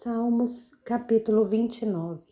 Salmos 0.00 0.70
capítulo 0.84 1.44
29 1.44 2.24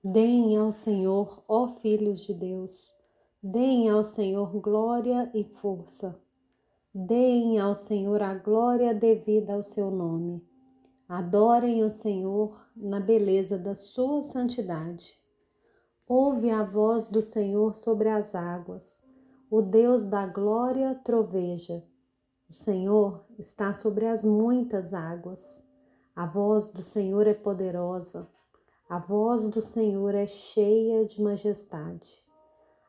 Deem 0.00 0.56
ao 0.56 0.70
Senhor, 0.70 1.42
ó 1.48 1.66
filhos 1.66 2.20
de 2.20 2.32
Deus, 2.32 2.94
deem 3.42 3.90
ao 3.90 4.04
Senhor 4.04 4.60
glória 4.60 5.28
e 5.34 5.42
força. 5.42 6.16
Deem 6.94 7.58
ao 7.58 7.74
Senhor 7.74 8.22
a 8.22 8.32
glória 8.32 8.94
devida 8.94 9.54
ao 9.54 9.62
seu 9.64 9.90
nome. 9.90 10.40
Adorem 11.08 11.82
o 11.82 11.90
Senhor 11.90 12.64
na 12.76 13.00
beleza 13.00 13.58
da 13.58 13.74
sua 13.74 14.22
santidade. 14.22 15.18
Ouve 16.06 16.48
a 16.48 16.62
voz 16.62 17.08
do 17.08 17.20
Senhor 17.20 17.74
sobre 17.74 18.08
as 18.08 18.36
águas. 18.36 19.04
O 19.50 19.60
Deus 19.60 20.06
da 20.06 20.28
glória 20.28 20.94
troveja. 20.94 21.82
O 22.48 22.52
Senhor 22.52 23.24
está 23.36 23.72
sobre 23.72 24.06
as 24.06 24.24
muitas 24.24 24.94
águas. 24.94 25.73
A 26.16 26.26
voz 26.26 26.70
do 26.70 26.80
Senhor 26.80 27.26
é 27.26 27.34
poderosa, 27.34 28.28
a 28.88 29.00
voz 29.00 29.48
do 29.48 29.60
Senhor 29.60 30.14
é 30.14 30.26
cheia 30.26 31.04
de 31.04 31.20
majestade. 31.20 32.24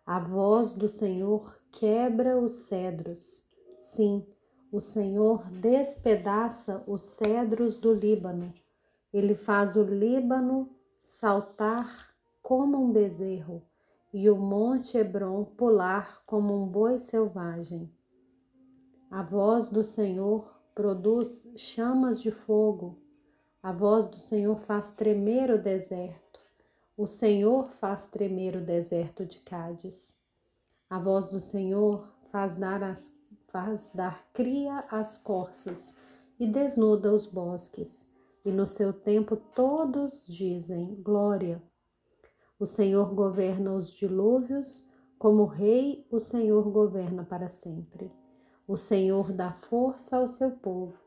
A 0.06 0.20
voz 0.20 0.74
do 0.74 0.88
Senhor 0.88 1.60
quebra 1.72 2.38
os 2.38 2.54
cedros. 2.68 3.44
Sim, 3.80 4.24
o 4.72 4.80
Senhor 4.80 5.50
despedaça 5.50 6.84
os 6.86 7.02
cedros 7.02 7.78
do 7.80 7.94
Líbano. 7.94 8.54
Ele 9.12 9.34
faz 9.34 9.76
o 9.76 9.82
Líbano 9.82 10.70
saltar 11.02 12.14
como 12.44 12.78
um 12.78 12.92
bezerro 12.92 13.64
e 14.14 14.30
o 14.30 14.38
monte 14.38 15.00
Hebron 15.00 15.46
pular 15.46 16.22
como 16.28 16.54
um 16.54 16.68
boi 16.68 17.00
selvagem. 17.00 17.92
A 19.10 19.24
voz 19.24 19.68
do 19.68 19.84
Senhor 19.84 20.62
produz 20.76 21.52
chamas 21.56 22.22
de 22.22 22.30
fogo 22.30 23.04
a 23.66 23.72
voz 23.72 24.06
do 24.06 24.20
Senhor 24.20 24.60
faz 24.60 24.92
tremer 24.92 25.50
o 25.50 25.58
deserto. 25.58 26.40
O 26.96 27.08
Senhor 27.08 27.68
faz 27.72 28.06
tremer 28.06 28.56
o 28.56 28.62
deserto 28.62 29.26
de 29.26 29.40
Cádiz. 29.40 30.16
A 30.88 31.00
voz 31.00 31.30
do 31.30 31.40
Senhor 31.40 32.08
faz 32.30 32.54
dar, 32.54 32.84
as, 32.84 33.12
faz 33.48 33.90
dar 33.92 34.24
cria 34.32 34.86
às 34.92 35.18
corças 35.18 35.96
e 36.40 36.46
desnuda 36.46 37.12
os 37.12 37.26
bosques. 37.26 38.06
E 38.46 38.52
no 38.52 38.68
seu 38.68 38.94
tempo 38.94 39.36
todos 39.36 40.28
dizem 40.28 41.02
glória. 41.02 41.60
O 42.60 42.68
Senhor 42.68 43.16
governa 43.16 43.74
os 43.74 43.90
dilúvios, 43.90 44.86
como 45.18 45.46
rei, 45.46 46.06
o 46.12 46.20
Senhor 46.20 46.70
governa 46.70 47.24
para 47.24 47.50
sempre. 47.50 48.12
O 48.68 48.78
Senhor 48.78 49.34
dá 49.34 49.54
força 49.54 50.18
ao 50.18 50.28
seu 50.28 50.52
povo 50.52 51.02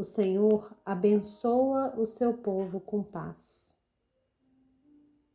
o 0.00 0.04
Senhor 0.04 0.74
abençoa 0.82 1.92
o 1.94 2.06
seu 2.06 2.32
povo 2.32 2.80
com 2.80 3.02
paz. 3.02 3.76